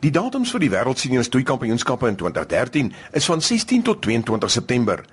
Die 0.00 0.10
datums 0.14 0.52
vir 0.54 0.62
die 0.62 0.70
Wêreldsenior 0.70 1.24
Stoeikampioenskappe 1.26 2.08
in 2.08 2.16
2013 2.16 2.92
is 3.18 3.26
van 3.26 3.42
16 3.42 3.82
tot 3.82 4.02
22 4.02 4.50
September. 4.50 5.04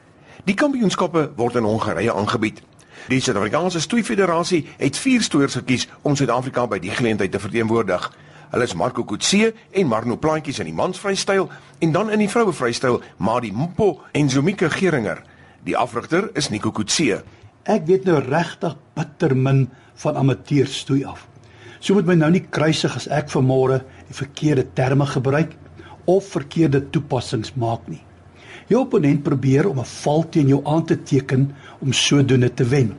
Die 0.46 0.54
kampioenskappe 0.54 1.32
word 1.36 1.56
in 1.56 1.66
Hongarye 1.66 2.14
aangebied. 2.14 2.62
Die 3.10 3.20
Suid-Afrikaanse 3.22 3.82
Stoeifederasie 3.82 4.62
het 4.78 4.98
4 4.98 5.26
stoeiers 5.26 5.58
gekies 5.58 5.88
om 6.02 6.16
Suid-Afrika 6.16 6.68
by 6.70 6.80
die 6.82 6.94
geleentheid 6.94 7.32
te 7.32 7.42
verteenwoordig. 7.42 8.06
Hulle 8.52 8.68
is 8.70 8.76
Marco 8.78 9.04
Kutse 9.04 9.54
en 9.72 9.88
Marno 9.90 10.18
Plaatjies 10.22 10.62
in 10.62 10.70
die 10.70 10.78
mansvrystyl 10.78 11.50
en 11.82 11.92
dan 11.92 12.12
in 12.14 12.22
die 12.22 12.30
vrouevrystyl 12.30 13.02
Madi 13.18 13.52
Mpo 13.52 14.04
en 14.14 14.30
Zomika 14.30 14.70
Geringer. 14.70 15.24
Die 15.66 15.78
afrigter 15.78 16.30
is 16.38 16.50
Nico 16.54 16.72
Kutse. 16.72 17.24
Ek 17.66 17.88
weet 17.90 18.06
nou 18.06 18.20
regtig 18.22 18.78
bitter 18.94 19.34
min 19.36 19.66
van 20.04 20.22
amateur 20.22 20.70
stoei 20.70 21.04
af. 21.10 21.26
So 21.80 21.94
moet 21.94 22.08
my 22.08 22.16
nou 22.16 22.32
nie 22.32 22.46
kruisig 22.50 22.96
as 22.96 23.08
ek 23.12 23.30
vanmôre 23.34 23.82
die 24.08 24.18
verkeerde 24.18 24.66
terme 24.78 25.06
gebruik 25.06 25.56
of 26.06 26.28
verkeerde 26.34 26.84
toepassings 26.94 27.56
maak 27.56 27.88
nie. 27.90 28.02
Jou 28.70 28.82
opponent 28.82 29.24
probeer 29.24 29.70
om 29.70 29.80
'n 29.80 29.86
val 29.86 30.24
teen 30.30 30.48
jou 30.48 30.62
aan 30.66 30.86
te 30.86 30.98
teken 31.04 31.56
om 31.80 31.94
sodoende 31.94 32.54
te 32.54 32.64
wen. 32.64 32.96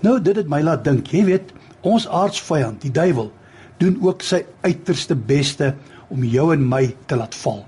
Nou 0.00 0.20
dit 0.20 0.36
het 0.36 0.48
my 0.48 0.60
laat 0.62 0.84
dink, 0.84 1.06
jy 1.06 1.24
weet, 1.24 1.52
ons 1.80 2.08
aardsvyand, 2.08 2.80
die 2.80 2.90
duiwel, 2.90 3.32
doen 3.78 3.98
ook 4.00 4.22
sy 4.22 4.44
uiterste 4.62 5.14
beste 5.14 5.74
om 6.08 6.24
jou 6.24 6.52
en 6.52 6.68
my 6.68 6.94
te 7.06 7.16
laat 7.16 7.34
val. 7.34 7.66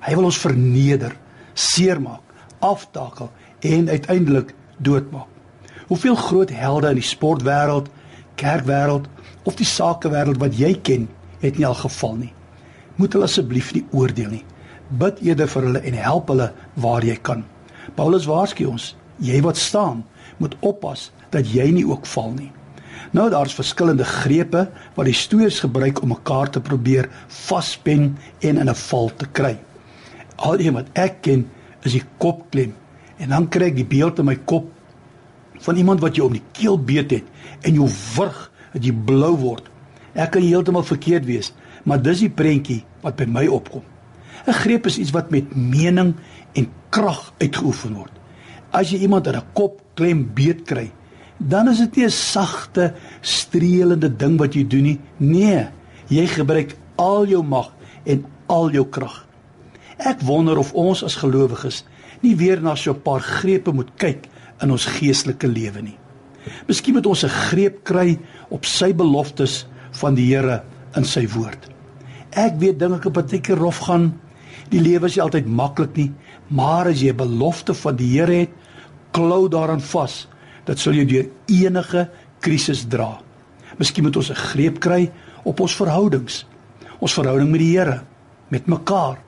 Hy 0.00 0.14
wil 0.14 0.24
ons 0.24 0.38
verneder, 0.38 1.16
seermaak, 1.54 2.22
aftakel 2.60 3.30
en 3.60 3.88
uiteindelik 3.88 4.54
doodmaak. 4.78 5.28
Hoeveel 5.88 6.14
groot 6.14 6.50
helde 6.50 6.88
in 6.88 7.00
die 7.00 7.08
sportwêreld, 7.08 7.88
kerkwêreld 8.36 9.08
of 9.50 9.58
die 9.58 9.66
sakewêreld 9.66 10.38
wat 10.42 10.54
jy 10.58 10.74
ken, 10.86 11.08
het 11.42 11.58
nie 11.58 11.66
al 11.66 11.78
geval 11.82 12.16
nie. 12.20 12.32
Moet 13.00 13.16
hulle 13.16 13.26
asseblief 13.26 13.72
nie 13.74 13.84
oordeel 13.96 14.30
nie. 14.36 14.44
Bid 15.00 15.20
eerder 15.24 15.50
vir 15.50 15.66
hulle 15.66 15.82
en 15.90 15.98
help 16.04 16.30
hulle 16.30 16.50
waar 16.84 17.06
jy 17.06 17.16
kan. 17.26 17.44
Paulus 17.96 18.28
waarsku 18.30 18.68
ons, 18.70 18.94
jy 19.18 19.40
wat 19.44 19.58
staan, 19.58 20.04
moet 20.38 20.56
oppas 20.66 21.08
dat 21.34 21.48
jy 21.48 21.70
nie 21.74 21.86
ook 21.88 22.06
val 22.14 22.34
nie. 22.36 22.50
Nou 23.16 23.26
daar's 23.32 23.56
verskillende 23.56 24.06
grepe 24.06 24.66
wat 24.94 25.08
die 25.08 25.16
stoeiers 25.16 25.58
gebruik 25.64 26.02
om 26.02 26.12
mekaar 26.14 26.50
te 26.52 26.62
probeer 26.62 27.08
vaspen 27.46 28.16
en 28.40 28.58
in 28.58 28.68
'n 28.68 28.74
val 28.74 29.10
te 29.16 29.26
kry. 29.26 29.58
Al 30.36 30.58
wat 30.72 30.86
ek 30.94 31.22
ken 31.22 31.50
is 31.82 31.92
die 31.92 32.04
kopklem 32.18 32.74
en 33.18 33.28
dan 33.28 33.48
kry 33.48 33.66
ek 33.66 33.76
die 33.76 33.84
beeld 33.84 34.18
in 34.18 34.24
my 34.24 34.36
kop 34.36 34.70
van 35.60 35.76
iemand 35.76 36.00
wat 36.00 36.16
jou 36.16 36.26
om 36.26 36.32
die 36.32 36.48
keel 36.52 36.78
beet 36.78 37.10
het 37.10 37.24
en 37.62 37.74
jou 37.74 37.88
wurg 38.16 38.49
dat 38.72 38.84
jy 38.84 38.92
blou 38.92 39.36
word. 39.36 39.70
Ek 40.14 40.30
kan 40.34 40.42
heeltemal 40.42 40.84
verkeerd 40.86 41.24
wees, 41.24 41.52
maar 41.84 42.02
dis 42.02 42.20
die 42.24 42.30
prentjie 42.30 42.84
wat 43.02 43.16
by 43.16 43.26
my 43.26 43.46
opkom. 43.46 43.82
'n 44.46 44.52
Greep 44.52 44.86
is 44.86 44.98
iets 44.98 45.12
wat 45.12 45.30
met 45.30 45.54
mening 45.54 46.14
en 46.54 46.66
krag 46.90 47.32
uitgeoefen 47.38 47.94
word. 47.94 48.12
As 48.72 48.90
jy 48.90 48.98
iemand 48.98 49.26
in 49.26 49.36
'n 49.36 49.52
kop 49.52 49.82
klem 49.94 50.30
beet 50.34 50.62
kry, 50.64 50.90
dan 51.38 51.68
is 51.68 51.78
dit 51.78 51.96
nie 51.96 52.04
'n 52.04 52.10
sagte, 52.10 52.94
streelende 53.20 54.16
ding 54.16 54.38
wat 54.38 54.54
jy 54.54 54.66
doen 54.66 54.82
nie. 54.82 55.00
Nee, 55.16 55.68
jy 56.08 56.26
gebruik 56.26 56.76
al 56.96 57.26
jou 57.26 57.42
mag 57.42 57.72
en 58.04 58.24
al 58.46 58.70
jou 58.70 58.86
krag. 58.86 59.26
Ek 59.98 60.20
wonder 60.20 60.58
of 60.58 60.72
ons 60.72 61.02
as 61.04 61.16
gelowiges 61.16 61.84
nie 62.20 62.36
weer 62.36 62.60
na 62.60 62.74
so 62.74 62.92
'n 62.92 63.02
paar 63.02 63.20
grepe 63.20 63.72
moet 63.72 63.90
kyk 63.96 64.28
in 64.60 64.70
ons 64.70 64.86
geestelike 64.86 65.46
lewe 65.46 65.82
nie. 65.82 65.98
Miskien 66.68 66.94
moet 66.94 67.06
ons 67.06 67.24
'n 67.24 67.28
greep 67.50 67.84
kry 67.84 68.18
op 68.48 68.64
sy 68.64 68.92
beloftes 68.92 69.66
van 70.00 70.14
die 70.14 70.34
Here 70.34 70.62
in 70.96 71.04
sy 71.04 71.26
woord. 71.28 71.68
Ek 72.30 72.58
weet 72.58 72.78
dinge 72.78 72.98
kan 72.98 73.12
partykeer 73.12 73.58
rof 73.58 73.78
gaan. 73.78 74.20
Die 74.70 74.80
lewe 74.80 75.06
is 75.06 75.16
nie 75.16 75.22
altyd 75.22 75.46
maklik 75.46 75.96
nie, 75.96 76.12
maar 76.48 76.86
as 76.86 77.00
jy 77.00 77.10
'n 77.10 77.16
belofte 77.16 77.74
van 77.74 77.96
die 77.96 78.18
Here 78.18 78.32
het, 78.32 78.50
klou 79.12 79.48
daaraan 79.48 79.80
vas. 79.80 80.28
Dit 80.64 80.78
sal 80.78 80.94
jou 80.94 81.04
deur 81.04 81.26
enige 81.46 82.10
krisis 82.40 82.86
dra. 82.88 83.20
Miskien 83.78 84.04
moet 84.04 84.16
ons 84.16 84.30
'n 84.30 84.34
greep 84.34 84.80
kry 84.80 85.10
op 85.44 85.60
ons 85.60 85.74
verhoudings. 85.74 86.46
Ons 87.00 87.14
verhouding 87.14 87.50
met 87.50 87.60
die 87.60 87.78
Here, 87.78 88.02
met 88.48 88.66
mekaar. 88.66 89.18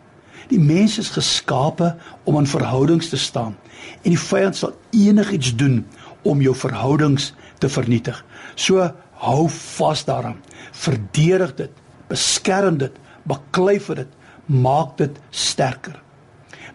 Die 0.48 0.60
mens 0.60 0.98
is 0.98 1.10
geskape 1.10 1.96
om 2.24 2.38
in 2.38 2.46
verhoudings 2.46 3.08
te 3.08 3.16
staan 3.16 3.56
en 4.02 4.14
die 4.14 4.18
vyand 4.18 4.56
sal 4.56 4.74
enigiets 4.90 5.54
doen 5.58 5.82
om 6.22 6.40
jou 6.40 6.54
verhoudings 6.54 7.32
te 7.58 7.68
vernietig. 7.68 8.24
So 8.54 8.90
hou 9.22 9.48
vas 9.48 10.04
daaraan. 10.04 10.38
Verdedig 10.72 11.54
dit, 11.54 11.70
beskerm 12.08 12.78
dit, 12.78 12.92
baklei 13.28 13.78
vir 13.80 14.02
dit, 14.02 14.08
maak 14.46 14.96
dit 14.98 15.18
sterker. 15.30 15.96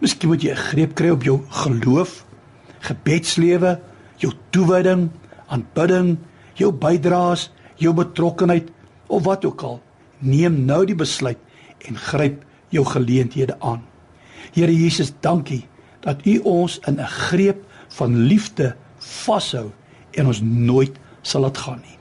Miskien 0.00 0.30
moet 0.30 0.42
jy 0.42 0.52
'n 0.52 0.64
greep 0.70 0.94
kry 0.94 1.10
op 1.10 1.22
jou 1.22 1.42
geloof, 1.48 2.24
gebedslewe, 2.80 3.80
jou 4.16 4.32
toewyding, 4.50 5.10
aanbidding, 5.48 6.18
jou 6.54 6.72
bydraes, 6.72 7.50
jou 7.76 7.92
betrokkenheid 7.94 8.70
of 9.08 9.24
wat 9.24 9.44
ook 9.44 9.62
al. 9.62 9.80
Neem 10.18 10.64
nou 10.64 10.84
die 10.86 10.94
besluit 10.94 11.38
en 11.88 11.96
gryp 11.96 12.44
jou 12.68 12.84
geleenthede 12.84 13.56
aan. 13.60 13.82
Here 14.52 14.72
Jesus, 14.72 15.12
dankie 15.20 15.66
dat 16.00 16.26
U 16.26 16.38
ons 16.38 16.78
in 16.86 17.00
'n 17.00 17.06
greep 17.06 17.64
van 17.88 18.16
liefde 18.16 18.76
vashou 18.98 19.70
en 20.10 20.26
ons 20.26 20.42
nooit 20.42 20.94
sal 21.22 21.44
laat 21.44 21.58
gaan 21.58 21.80
nie. 21.84 21.97